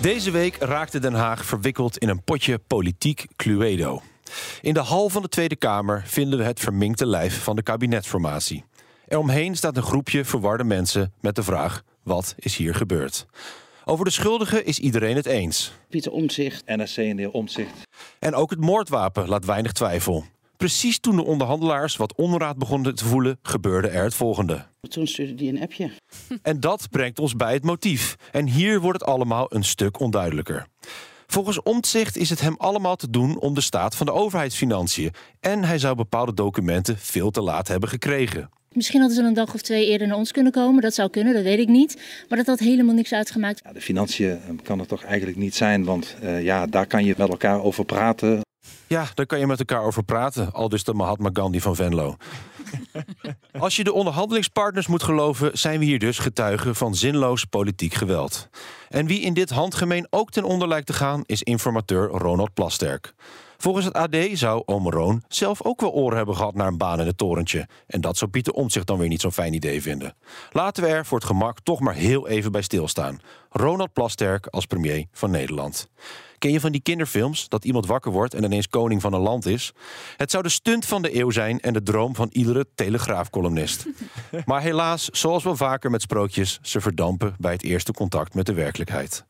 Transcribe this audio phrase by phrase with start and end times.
[0.00, 4.02] Deze week raakte Den Haag verwikkeld in een potje politiek Cluedo.
[4.60, 8.64] In de hal van de Tweede Kamer vinden we het verminkte lijf van de kabinetsformatie.
[9.08, 13.26] Eromheen staat een groepje verwarde mensen met de vraag: wat is hier gebeurd?
[13.84, 15.72] Over de schuldigen is iedereen het eens.
[15.88, 16.66] Pieter Omtzigt.
[16.66, 17.82] NRC en de heer Omtzigt.
[18.18, 20.24] En ook het moordwapen laat weinig twijfel.
[20.58, 24.66] Precies toen de onderhandelaars wat onraad begonnen te voelen, gebeurde er het volgende.
[24.88, 25.90] Toen stuurde die een appje.
[26.42, 28.16] En dat brengt ons bij het motief.
[28.32, 30.66] En hier wordt het allemaal een stuk onduidelijker.
[31.26, 35.10] Volgens Omtzigt is het hem allemaal te doen om de staat van de overheidsfinanciën.
[35.40, 38.50] En hij zou bepaalde documenten veel te laat hebben gekregen.
[38.72, 40.82] Misschien hadden ze een dag of twee eerder naar ons kunnen komen.
[40.82, 42.02] Dat zou kunnen, dat weet ik niet.
[42.28, 43.60] Maar dat had helemaal niks uitgemaakt.
[43.64, 47.04] Ja, de financiën eh, kan het toch eigenlijk niet zijn, want uh, ja, daar kan
[47.04, 48.46] je met elkaar over praten.
[48.88, 52.16] Ja, daar kan je met elkaar over praten, al dus de Mahatma Gandhi van Venlo.
[53.58, 58.48] Als je de onderhandelingspartners moet geloven, zijn we hier dus getuigen van zinloos politiek geweld.
[58.88, 63.14] En wie in dit handgemeen ook ten onder lijkt te gaan, is informateur Ronald Plasterk.
[63.60, 67.00] Volgens het AD zou oom Roon zelf ook wel oren hebben gehad naar een baan
[67.00, 67.68] in het torentje.
[67.86, 70.14] En dat zou Pieter Omtzigt dan weer niet zo'n fijn idee vinden.
[70.52, 73.20] Laten we er voor het gemak toch maar heel even bij stilstaan.
[73.50, 75.88] Ronald Plasterk als premier van Nederland.
[76.38, 79.46] Ken je van die kinderfilms dat iemand wakker wordt en ineens koning van een land
[79.46, 79.72] is?
[80.16, 83.86] Het zou de stunt van de eeuw zijn en de droom van iedere telegraafcolumnist.
[84.44, 88.54] Maar helaas, zoals wel vaker met sprookjes, ze verdampen bij het eerste contact met de
[88.54, 89.24] werkelijkheid.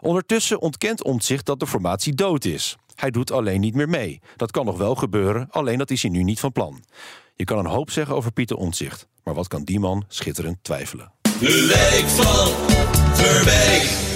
[0.00, 2.76] Ondertussen ontkent Omtzigt dat de formatie dood is.
[2.96, 4.20] Hij doet alleen niet meer mee.
[4.36, 6.84] Dat kan nog wel gebeuren, alleen dat is hij nu niet van plan.
[7.34, 11.12] Je kan een hoop zeggen over Pieter Omtzigt, maar wat kan die man schitterend twijfelen?
[11.22, 12.48] De Leek van
[13.14, 14.15] Verbeek.